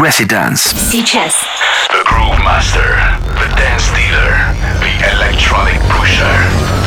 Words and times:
Residence. 0.00 0.74
Сейчас. 0.90 1.34
The 1.90 2.02
Groove 2.06 2.38
Master, 2.42 2.96
the 3.36 3.48
Dance 3.54 3.90
Dealer, 3.94 4.32
the 4.80 4.94
Electronic 5.12 5.78
Pusher, 5.90 6.24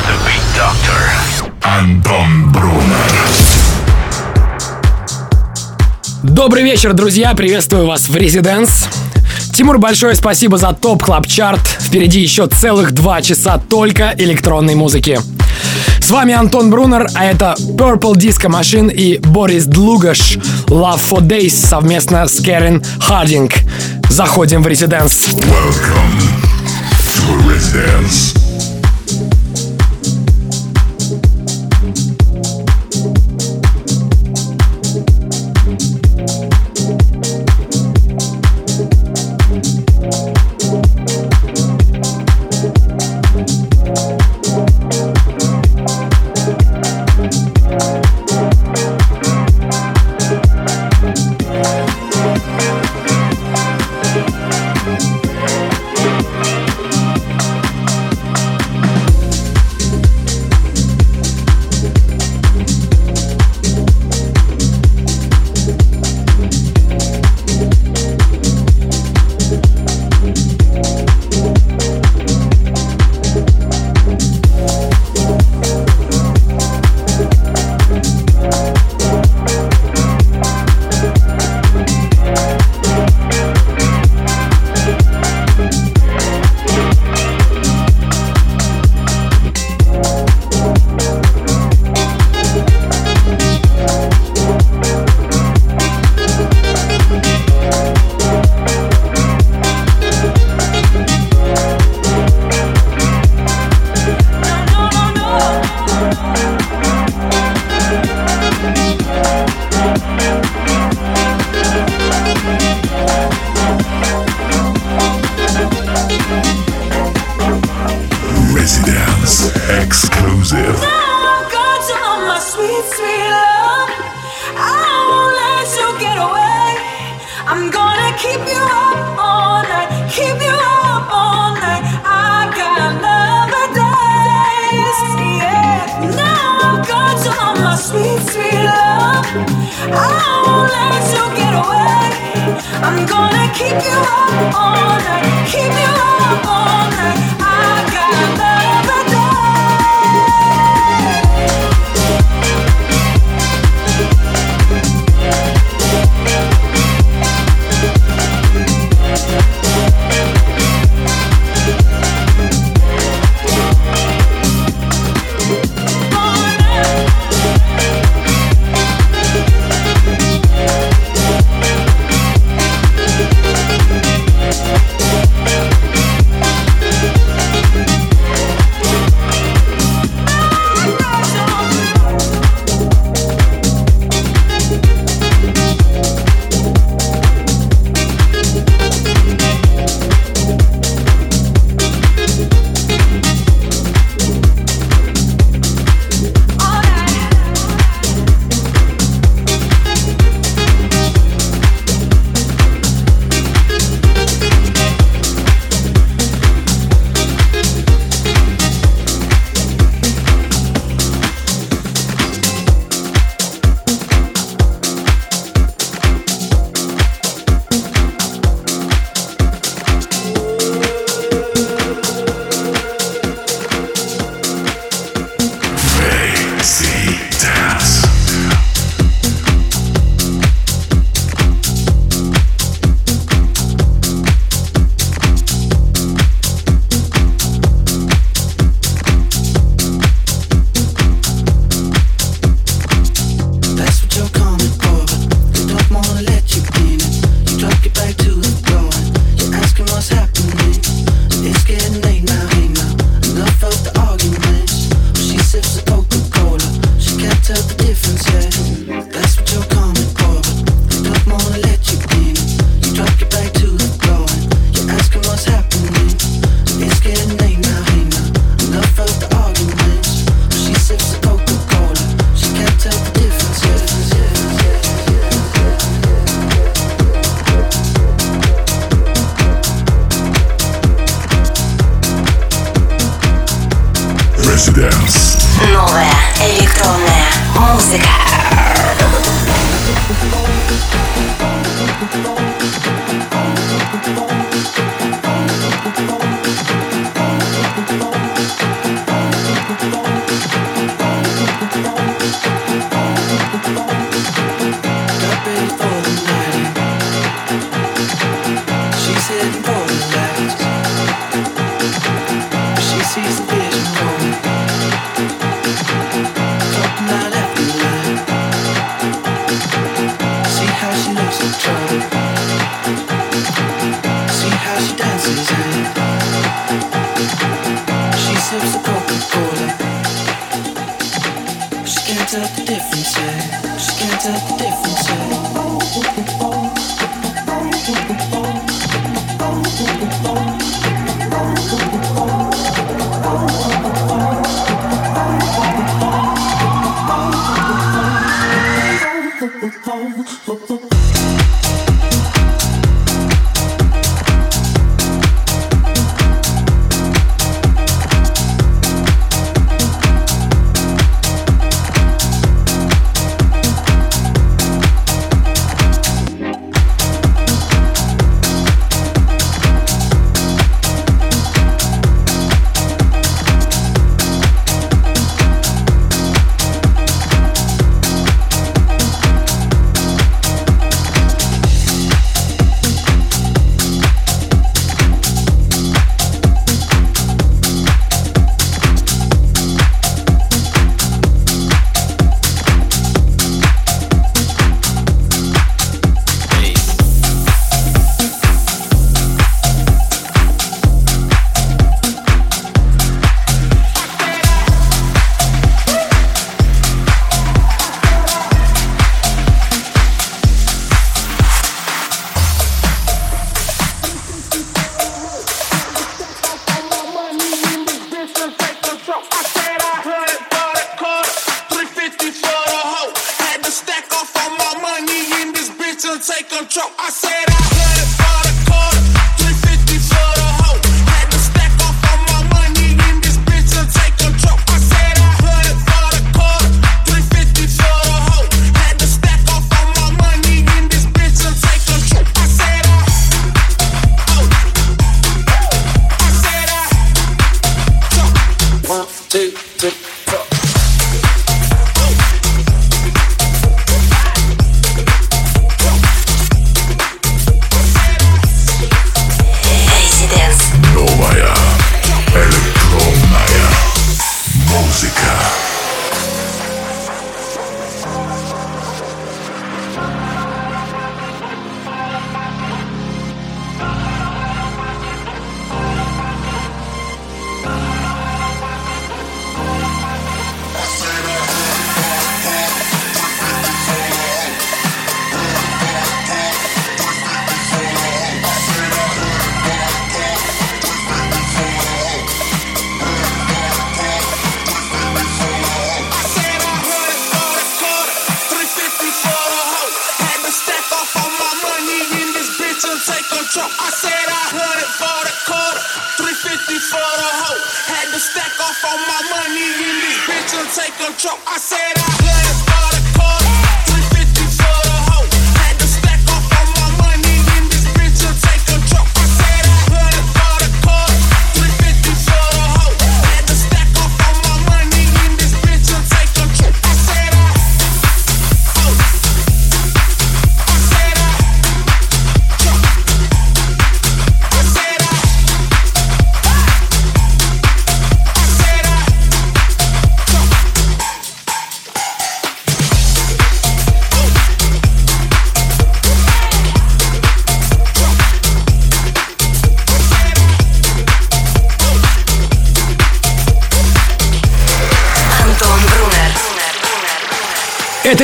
the 0.07 0.17
Beat 0.25 0.41
Doctor. 0.57 1.51
Anton 1.61 2.51
Brunner. 2.51 3.11
Добрый 6.23 6.63
вечер, 6.63 6.93
друзья! 6.93 7.35
Приветствую 7.35 7.85
вас 7.85 8.09
в 8.09 8.15
Резиденс. 8.15 8.87
Тимур, 9.53 9.77
большое 9.77 10.15
спасибо 10.15 10.57
за 10.57 10.73
топ 10.73 11.03
клаб 11.03 11.27
чарт 11.27 11.61
Впереди 11.67 12.19
еще 12.19 12.47
целых 12.47 12.93
два 12.93 13.21
часа 13.21 13.59
только 13.59 14.15
электронной 14.17 14.73
музыки. 14.73 15.19
С 16.03 16.11
вами 16.11 16.33
Антон 16.33 16.69
Брунер, 16.69 17.07
а 17.15 17.23
это 17.23 17.55
Purple 17.57 18.15
Disco 18.15 18.49
Machine 18.49 18.93
и 18.93 19.19
Борис 19.19 19.63
Длугаш 19.63 20.35
Love 20.67 20.99
for 20.99 21.21
Days 21.21 21.51
совместно 21.51 22.27
с 22.27 22.41
Кэрин 22.41 22.83
Хардинг. 22.99 23.53
Заходим 24.09 24.61
в 24.63 24.67
Резиденс. 24.67 25.29
Welcome 25.29 26.19
to 27.07 27.47
Residence. 27.47 28.52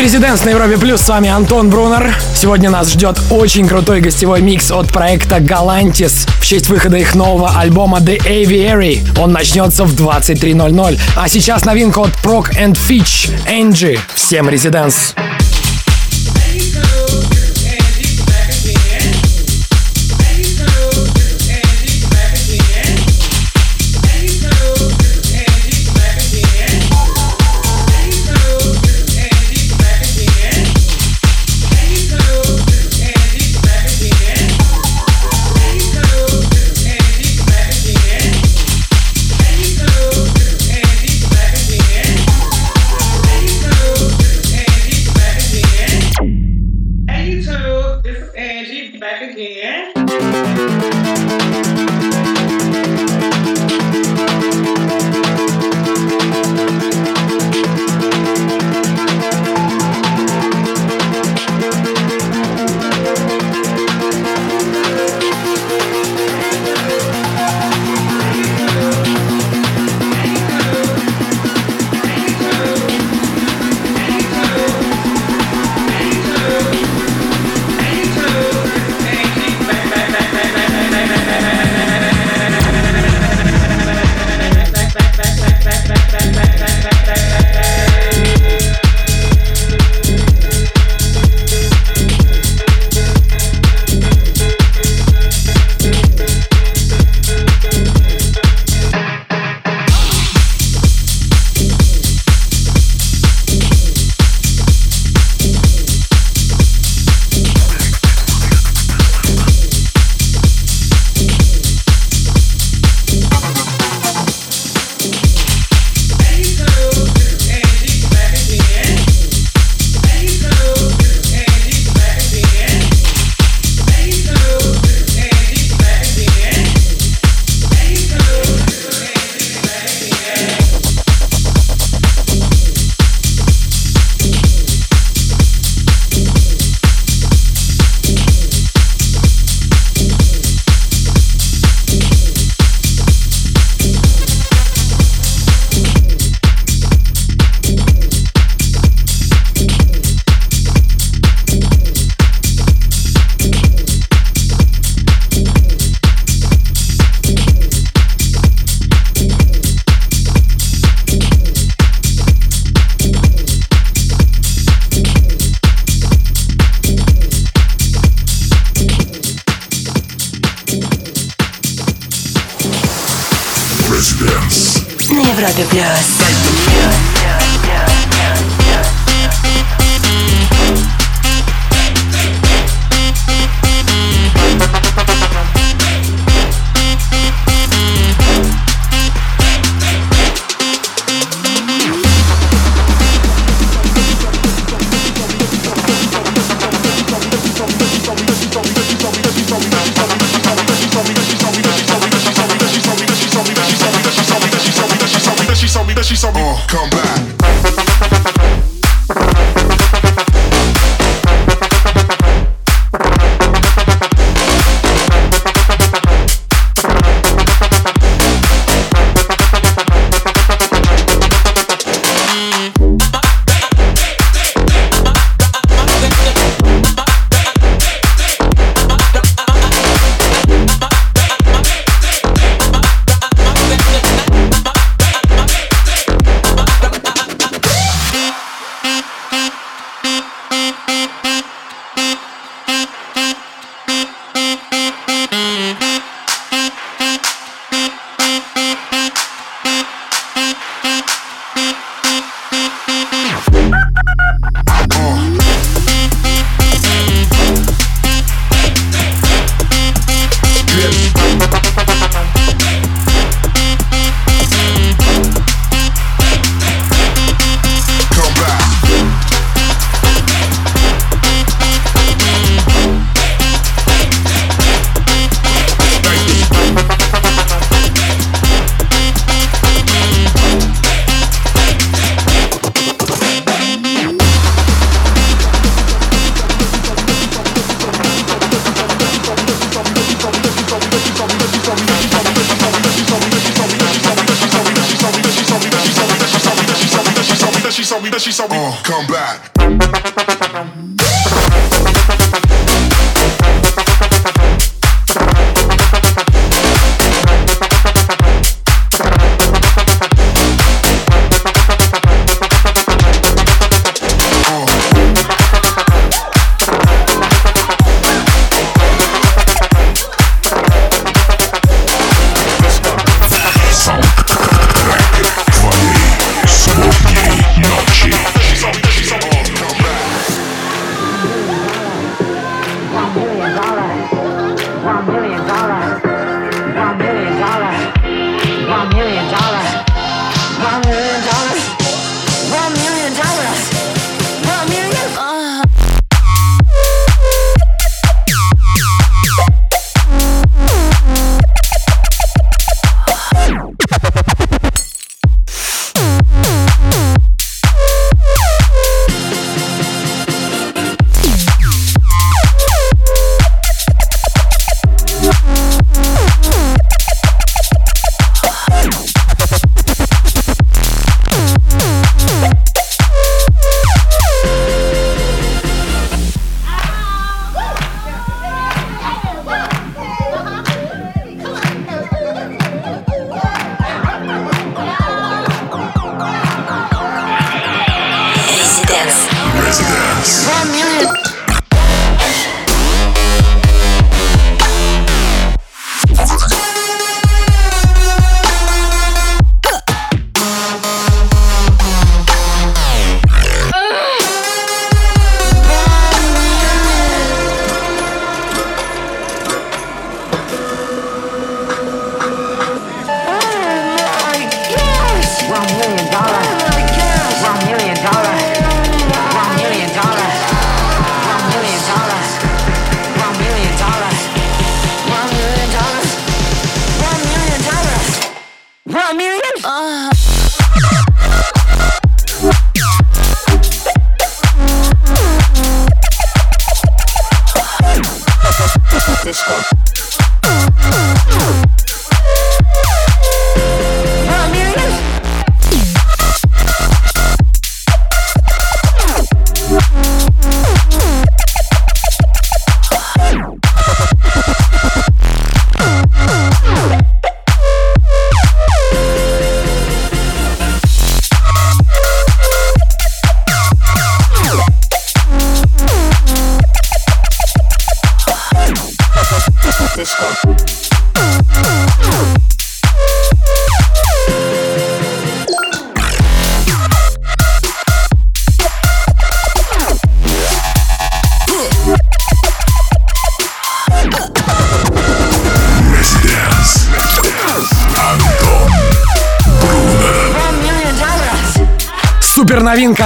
Резиденс 0.10 0.44
на 0.44 0.50
Европе 0.50 0.80
Плюс. 0.80 1.02
С 1.02 1.10
вами 1.10 1.30
Антон 1.30 1.70
Брунер. 1.70 2.12
Сегодня 2.34 2.72
нас 2.72 2.90
ждет 2.90 3.20
очень 3.30 3.68
крутой 3.68 4.02
гостевой 4.02 4.42
микс 4.42 4.72
от 4.72 4.92
проекта 4.92 5.38
Galantis 5.38 6.28
в 6.42 6.48
честь 6.48 6.68
выхода 6.68 6.98
их 6.98 7.14
нового 7.14 7.52
альбома 7.56 8.00
The 8.00 8.18
Aviary. 8.18 9.20
Он 9.20 9.32
начнется 9.32 9.84
в 9.84 9.94
23.00. 9.94 11.00
А 11.16 11.30
сейчас 11.30 11.64
новинка 11.64 12.00
от 12.00 12.10
Proc 12.24 12.50
and 12.60 12.76
Fitch 12.76 13.30
Angie. 13.48 14.00
Всем 14.16 14.50
Резиденс. 14.50 15.14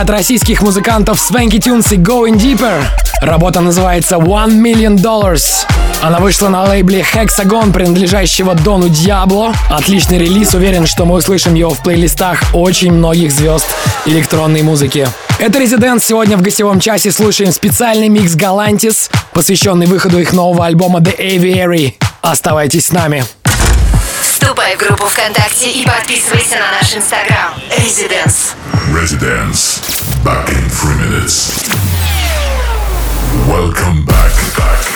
От 0.04 0.10
российских 0.10 0.62
музыкантов 0.62 1.18
Swanky 1.18 1.60
Tunes 1.60 1.94
и 1.94 1.98
Going 1.98 2.36
Deeper. 2.36 2.84
Работа 3.22 3.62
называется 3.62 4.16
One 4.18 4.62
Million 4.62 4.98
Dollars. 4.98 5.66
Она 6.02 6.20
вышла 6.20 6.50
на 6.50 6.64
лейбле 6.64 7.06
Hexagon, 7.14 7.72
принадлежащего 7.72 8.54
Дону 8.54 8.90
Диабло. 8.90 9.54
Отличный 9.70 10.18
релиз, 10.18 10.56
уверен, 10.56 10.88
что 10.88 11.06
мы 11.06 11.16
услышим 11.16 11.54
его 11.54 11.70
в 11.70 11.82
плейлистах 11.82 12.44
очень 12.54 12.92
многих 12.92 13.32
звезд 13.32 13.66
электронной 14.06 14.62
музыки. 14.62 15.08
Это 15.40 15.58
Резидент. 15.58 16.04
Сегодня 16.04 16.36
в 16.36 16.42
гостевом 16.42 16.82
часе 16.82 17.10
слушаем 17.10 17.54
специальный 17.54 18.10
микс 18.10 18.36
Galantis, 18.36 19.10
посвященный 19.32 19.86
выходу 19.86 20.20
их 20.20 20.34
нового 20.34 20.66
альбома 20.66 21.00
The 21.00 21.18
Aviary. 21.18 21.94
Оставайтесь 22.22 22.88
с 22.88 22.92
нами. 22.92 23.24
Вступай 24.22 24.76
в 24.76 24.80
группу 24.80 25.06
ВКонтакте 25.06 25.72
и 25.72 25.86
подписывайся 25.86 26.56
на 26.56 26.72
наш 26.78 26.94
инстаграм. 26.94 27.54
Residence. 27.78 28.54
Residence. 28.92 29.93
Back 30.24 30.48
in 30.48 30.70
three 30.70 30.96
minutes. 30.96 31.68
Welcome 33.46 34.06
back. 34.06 34.32
back. 34.56 34.93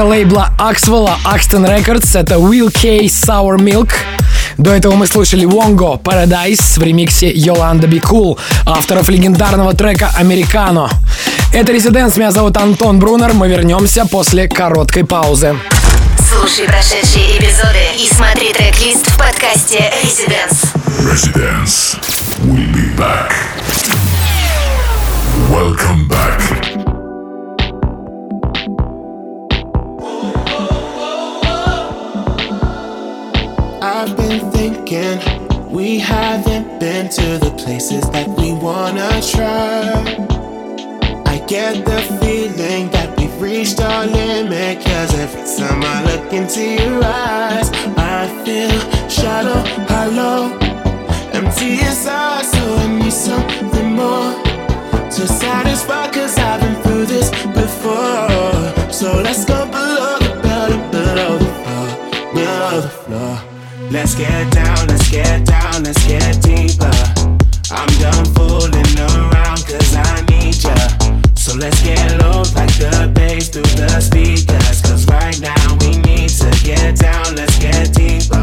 трека 0.00 0.04
лейбла 0.04 0.50
Axwell 0.58 1.10
а 1.24 1.36
Axton 1.36 1.66
Records. 1.66 2.18
Это 2.18 2.36
Will 2.36 2.70
K. 2.70 3.06
Sour 3.06 3.58
Milk. 3.58 3.90
До 4.56 4.70
этого 4.70 4.94
мы 4.94 5.06
слушали 5.06 5.46
Wongo 5.46 6.00
Paradise 6.00 6.78
в 6.78 6.82
ремиксе 6.82 7.30
Yolanda 7.32 7.86
Be 7.86 8.00
Cool, 8.00 8.38
авторов 8.66 9.08
легендарного 9.08 9.74
трека 9.74 10.10
«Американо». 10.16 10.88
Это 11.52 11.72
«Резиденс», 11.72 12.16
меня 12.16 12.30
зовут 12.30 12.56
Антон 12.56 12.98
Брунер, 12.98 13.32
мы 13.32 13.48
вернемся 13.48 14.06
после 14.06 14.48
короткой 14.48 15.04
паузы. 15.04 15.56
Слушай 16.28 16.66
прошедшие 16.66 17.38
эпизоды 17.38 17.84
и 17.98 18.08
смотри 18.12 18.52
трек-лист 18.52 19.06
в 19.06 19.18
подкасте 19.18 19.92
«Резиденс». 20.02 20.72
«Резиденс». 21.10 21.96
We'll 22.44 22.72
be 22.72 22.96
back. 22.96 23.32
Welcome 25.50 26.08
back. 26.08 26.79
we 35.90 35.98
haven't 35.98 36.78
been 36.78 37.08
to 37.08 37.38
the 37.38 37.50
places 37.58 38.08
that 38.10 38.28
we 38.38 38.52
wanna 38.52 39.10
try. 39.32 39.82
I 41.26 41.44
get 41.48 41.84
the 41.84 42.00
feeling 42.20 42.90
that 42.90 43.08
we've 43.18 43.42
reached 43.42 43.80
our 43.80 44.06
limit. 44.06 44.84
Cause 44.84 45.12
every 45.18 45.44
time 45.58 45.82
I 45.82 45.98
look 46.04 46.32
into 46.32 46.62
your 46.80 47.02
eyes, 47.02 47.70
I 47.96 48.28
feel 48.44 49.08
shallow. 49.08 49.89
Let's 63.90 64.14
get 64.14 64.52
down, 64.52 64.86
let's 64.86 65.10
get 65.10 65.44
down, 65.44 65.82
let's 65.82 66.06
get 66.06 66.40
deeper. 66.40 66.94
I'm 67.72 67.90
done 67.98 68.24
fooling 68.38 68.86
around, 68.96 69.66
cause 69.66 69.96
I 69.96 70.24
need 70.30 70.62
ya. 70.62 70.76
So 71.34 71.56
let's 71.58 71.82
get 71.82 72.22
low, 72.22 72.46
like 72.54 72.70
the 72.78 73.10
bass 73.12 73.48
through 73.48 73.66
the 73.74 73.90
speakers. 73.98 74.80
Cause 74.82 75.06
right 75.08 75.34
now 75.40 75.76
we 75.82 75.98
need 76.06 76.30
to 76.38 76.50
get 76.62 76.98
down, 77.02 77.34
let's 77.34 77.58
get 77.58 77.92
deeper. 77.92 78.38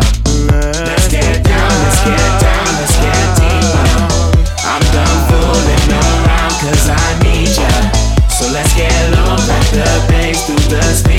Let's 0.83 1.07
get 1.07 1.39
down, 1.45 1.71
let's 1.79 2.01
get 2.03 2.27
down, 2.43 2.67
let's 2.83 2.97
get 2.99 3.27
deeper. 3.39 3.87
I'm 4.67 4.83
done 4.91 5.19
fooling 5.31 5.89
around, 5.95 6.53
cause 6.59 6.89
I 6.91 7.07
need 7.23 7.55
ya. 7.55 7.71
So 8.27 8.51
let's 8.51 8.75
get 8.75 8.91
low, 9.15 9.39
like 9.47 9.71
the 9.71 9.87
bass 10.11 10.45
through 10.45 10.75
the 10.75 10.83
speakers. 10.91 11.16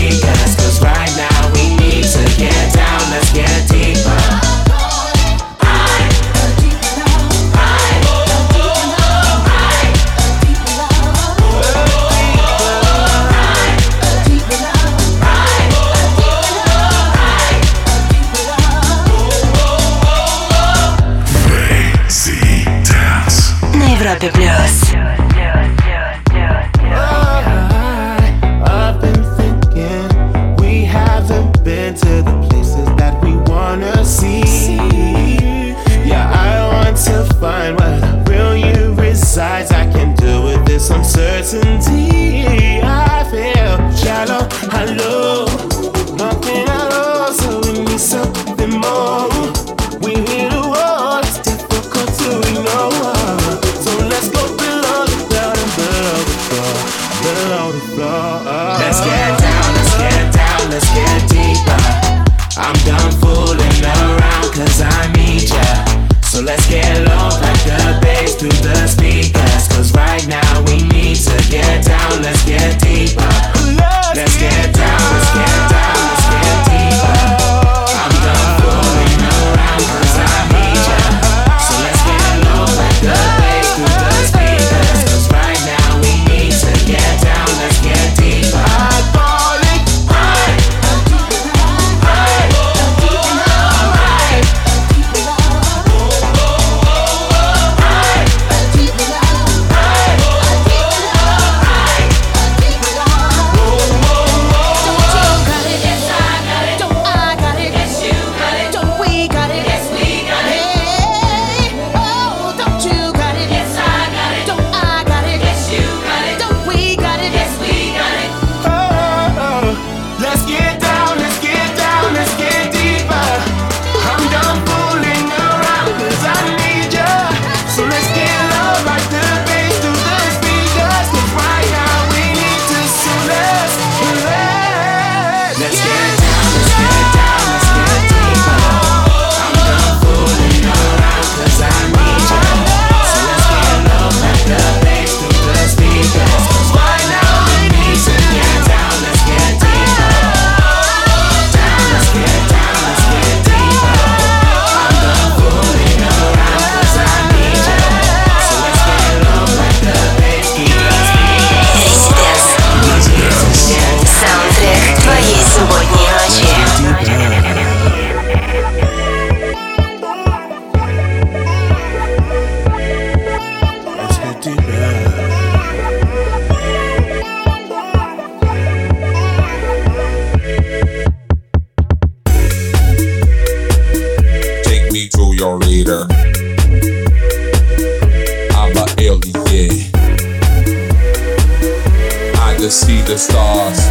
the 193.08 193.16
stars. 193.16 193.88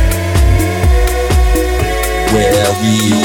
Where 2.31 2.81
we? 2.83 3.16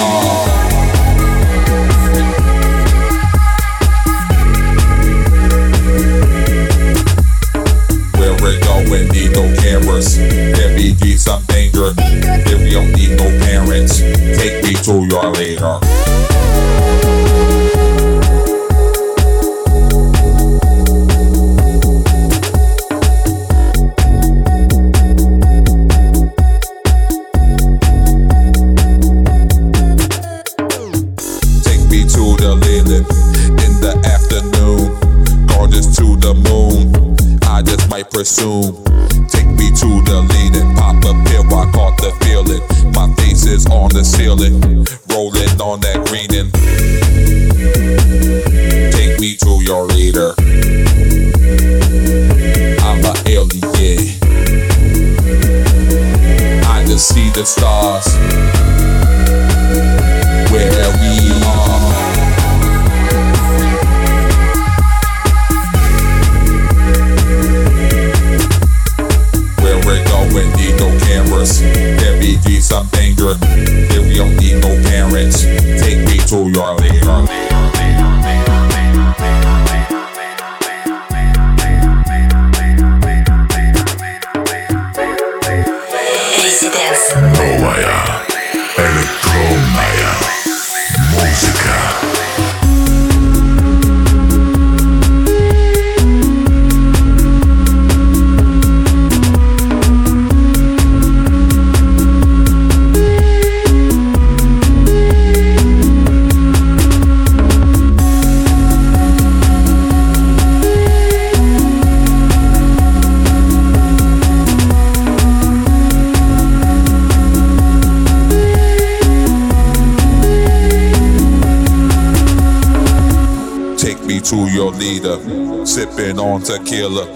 killer. 126.73 127.07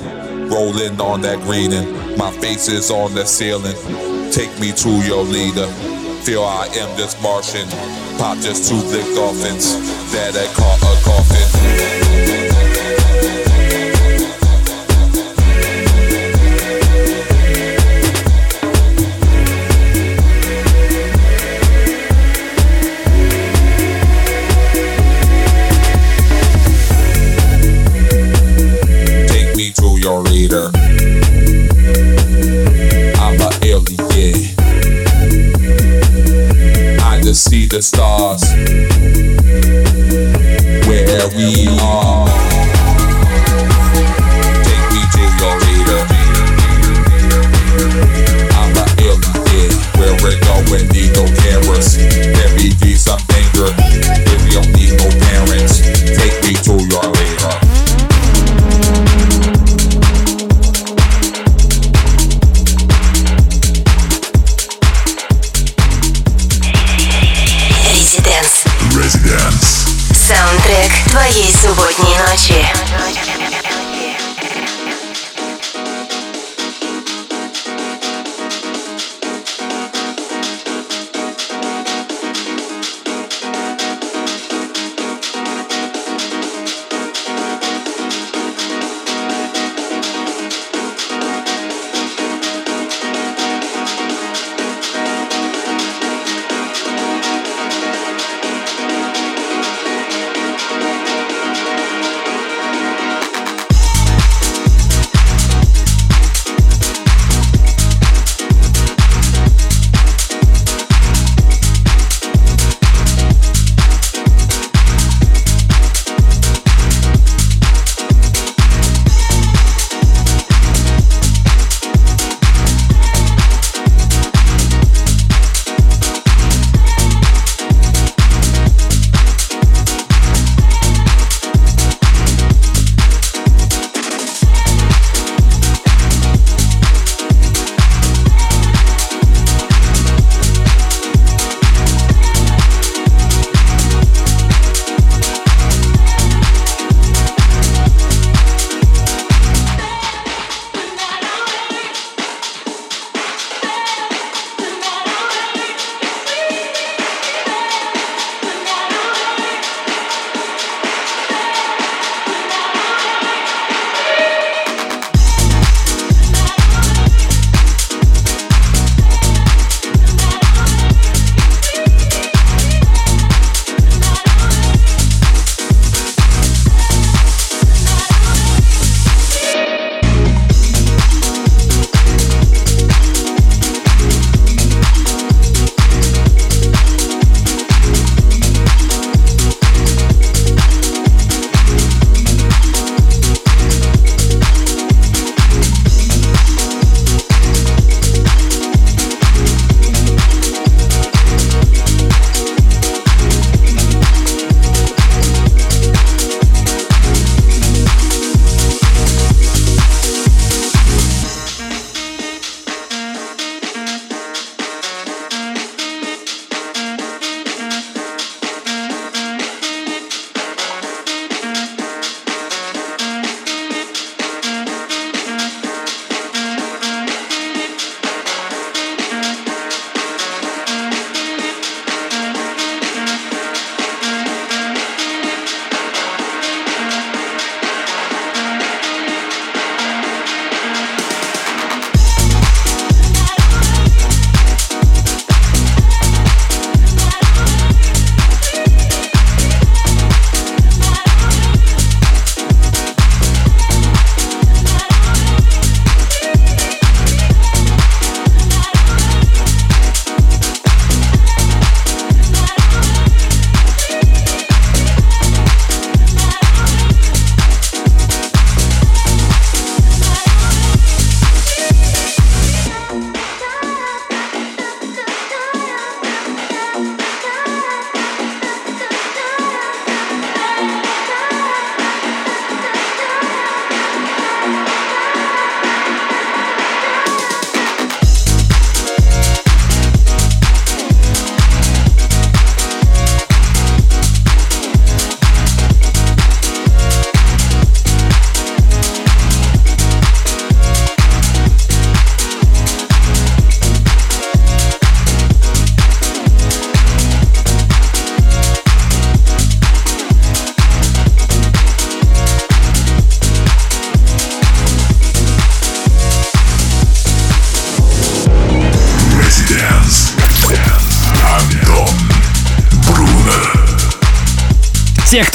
Rolling 0.52 1.00
on 1.00 1.22
that 1.22 1.40
greeting, 1.40 1.88
my 2.18 2.30
face 2.30 2.68
is 2.68 2.90
on 2.90 3.14
the 3.14 3.24
ceiling. 3.24 3.74
Take 4.30 4.52
me 4.61 4.70
to 4.72 4.90
your 5.09 5.24
leader. 5.24 5.66
Feel 6.24 6.44
I 6.44 6.66
am 6.76 6.94
this 6.98 7.20
Martian. 7.22 7.66
Pop 8.18 8.36
just 8.38 8.68
two 8.68 8.78
thick 8.92 9.07
offense. 9.16 9.72
That 10.12 10.36
I 10.36 10.46
call. 10.54 10.76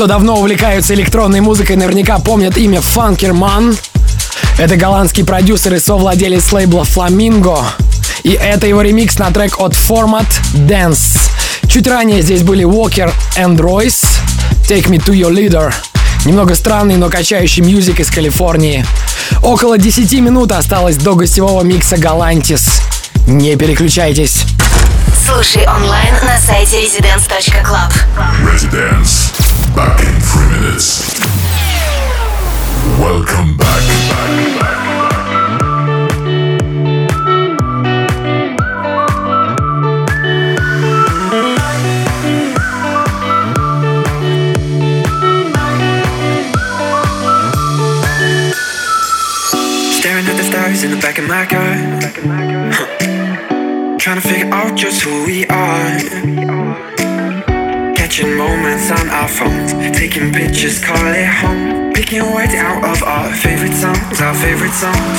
кто 0.02 0.08
давно 0.08 0.40
увлекаются 0.40 0.96
электронной 0.96 1.42
музыкой, 1.42 1.76
наверняка 1.76 2.18
помнят 2.18 2.58
имя 2.58 2.80
Funkerman. 2.80 3.78
Это 4.58 4.76
голландский 4.76 5.24
продюсер 5.24 5.76
и 5.76 5.80
совладелец 5.80 6.52
лейбла 6.52 6.82
Flamingo. 6.82 7.64
И 8.24 8.32
это 8.32 8.66
его 8.66 8.82
ремикс 8.82 9.20
на 9.20 9.30
трек 9.30 9.60
от 9.60 9.74
Format 9.74 10.26
Dance. 10.56 11.20
Чуть 11.68 11.86
ранее 11.86 12.24
здесь 12.24 12.42
были 12.42 12.66
Walker 12.66 13.14
and 13.38 13.58
Royce, 13.58 14.04
Take 14.68 14.88
Me 14.88 14.98
To 15.06 15.14
Your 15.14 15.32
Leader. 15.32 15.72
Немного 16.26 16.56
странный, 16.56 16.98
но 16.98 17.08
качающий 17.10 17.62
мьюзик 17.62 18.00
из 18.00 18.10
Калифорнии. 18.10 18.84
Около 19.44 19.78
10 19.78 20.12
минут 20.14 20.52
осталось 20.52 20.96
до 20.96 21.14
гостевого 21.14 21.62
микса 21.62 21.98
Галантис. 21.98 22.82
Не 23.28 23.56
переключайтесь. 23.56 24.46
Слушай 25.28 25.68
онлайн 25.68 26.16
на 26.26 26.40
сайте 26.40 26.86
residence.club. 26.86 27.94
Residence. 28.52 29.51
Back 29.76 30.00
in 30.02 30.20
three 30.22 30.50
minutes. 30.60 31.20
Welcome 33.00 33.58
back. 33.58 33.82
back, 33.88 34.60
back. 34.60 34.92
in 50.84 50.90
the 50.90 50.98
back 50.98 51.20
of 51.20 51.28
my 51.28 51.46
car. 51.46 51.76
Huh. 52.74 53.98
Trying 54.00 54.20
to 54.20 54.28
figure 54.28 54.52
out 54.52 54.76
just 54.76 55.04
who 55.04 55.26
we 55.26 55.46
are. 55.46 56.91
Catching 58.12 58.36
moments 58.36 58.92
on 58.92 59.08
our 59.08 59.30
phones, 59.30 59.72
taking 59.96 60.34
pictures, 60.36 60.84
call 60.84 61.00
it 61.16 61.32
home. 61.32 61.94
Picking 61.96 62.28
words 62.36 62.52
out 62.60 62.84
of 62.84 63.02
our 63.08 63.32
favorite 63.32 63.72
songs, 63.72 64.20
our 64.20 64.36
favorite 64.36 64.76
songs. 64.76 65.16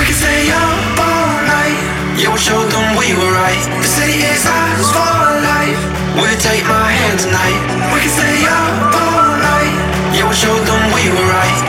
We 0.00 0.08
can 0.08 0.16
stay 0.16 0.48
up 0.48 0.96
all 0.96 1.36
night, 1.44 1.76
yeah, 2.16 2.32
we'll 2.32 2.40
show 2.40 2.56
them 2.56 2.96
we 2.96 3.12
were 3.12 3.32
right. 3.36 3.60
The 3.68 3.90
city 4.00 4.24
is 4.32 4.48
ours 4.48 4.88
for 4.96 5.44
life, 5.44 5.76
we'll 6.16 6.40
take 6.40 6.64
my 6.64 6.88
hand 6.88 7.20
tonight. 7.20 7.60
We 7.92 8.00
can 8.00 8.08
stay 8.08 8.48
up 8.48 8.96
all 8.96 9.36
night, 9.36 9.76
yeah, 10.16 10.24
we'll 10.24 10.40
show 10.40 10.56
them 10.56 10.82
we 10.96 11.12
were 11.12 11.28
right. 11.28 11.60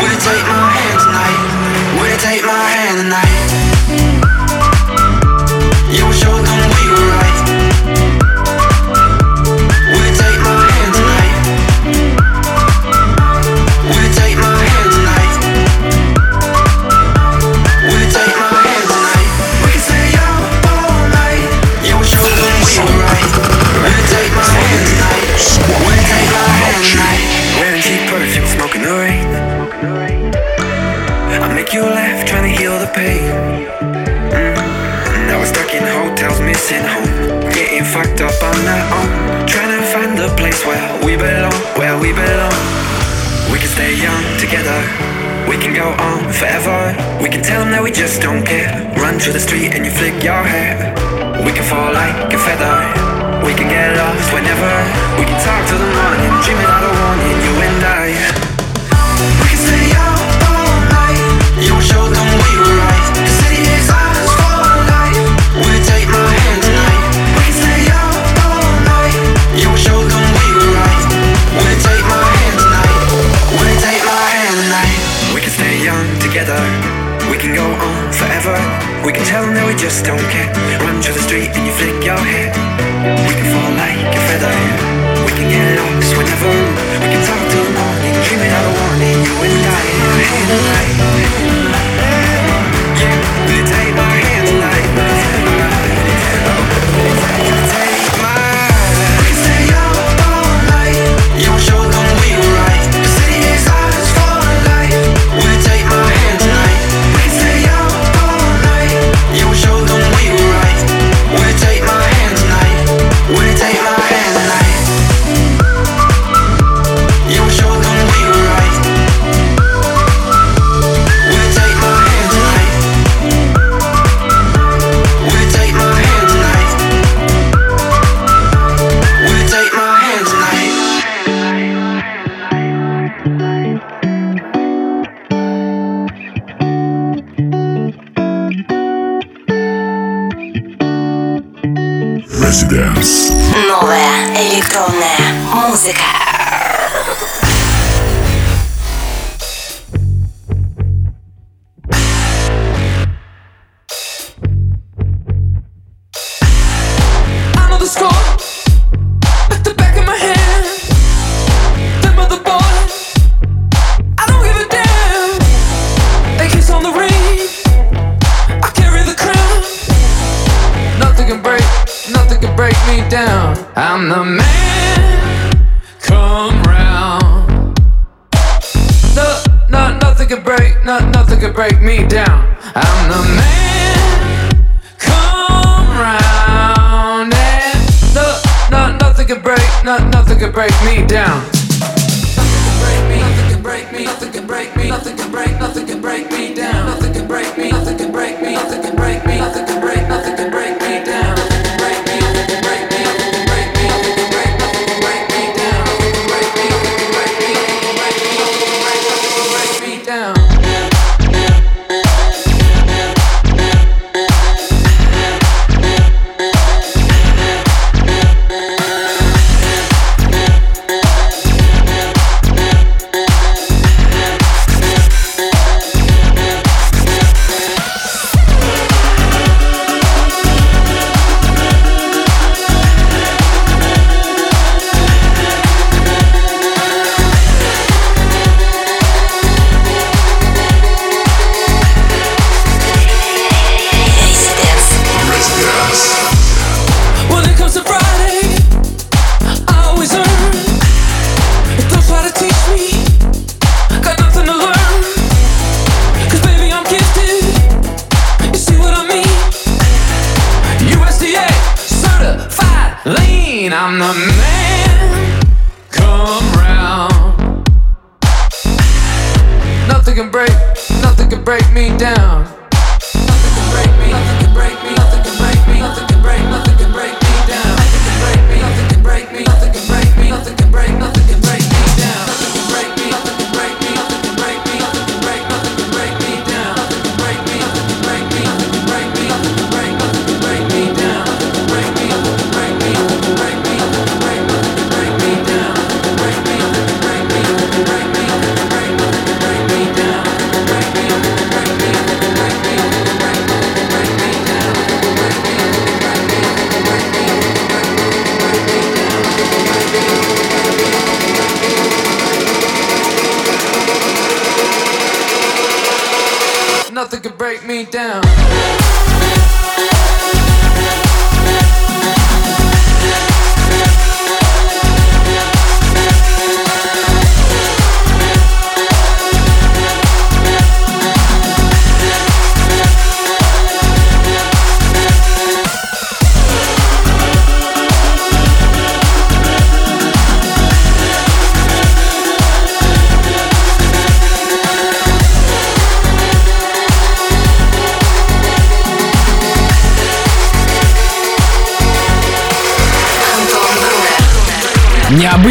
We'll 0.00 0.16
take 0.16 0.44
my 0.48 0.80
hand 0.80 0.96
tonight, 0.96 1.40
we'll 2.00 2.20
take 2.24 2.40
my 2.48 2.64
hand 2.72 3.04
tonight. 3.04 3.49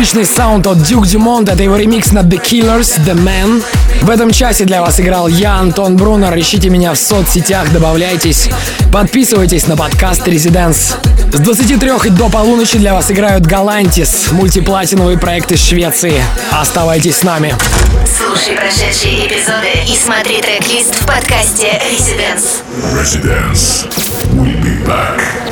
мощный 0.09 0.25
саунд 0.25 0.65
от 0.65 0.77
Duke 0.77 1.03
Dumont, 1.03 1.51
это 1.51 1.61
его 1.61 1.75
ремикс 1.75 2.11
на 2.11 2.21
The 2.21 2.41
Killers, 2.41 2.99
The 3.05 3.13
Man. 3.13 3.63
В 4.01 4.09
этом 4.09 4.31
часе 4.31 4.65
для 4.65 4.81
вас 4.81 4.99
играл 4.99 5.27
я, 5.27 5.57
Антон 5.57 5.97
Брунер. 5.97 6.35
Ищите 6.39 6.71
меня 6.71 6.95
в 6.95 6.97
соцсетях, 6.97 7.71
добавляйтесь. 7.71 8.49
Подписывайтесь 8.91 9.67
на 9.67 9.77
подкаст 9.77 10.27
Residents. 10.27 10.95
С 11.31 11.39
23 11.39 11.91
и 12.05 12.09
до 12.09 12.27
полуночи 12.29 12.79
для 12.79 12.95
вас 12.95 13.11
играют 13.11 13.45
Галантис, 13.45 14.31
мультиплатиновые 14.31 15.19
проекты 15.19 15.57
Швеции. 15.57 16.23
Оставайтесь 16.59 17.17
с 17.17 17.23
нами. 17.23 17.53
Слушай 18.17 18.55
прошедшие 18.55 19.27
эпизоды 19.27 19.69
и 19.87 19.95
смотри 19.95 20.41
трек-лист 20.41 20.95
в 20.95 21.05
подкасте 21.05 21.79
Residents. 21.91 22.63
Residents. 22.95 23.85
We'll 24.33 24.59
be 24.59 24.83
back. 24.87 25.48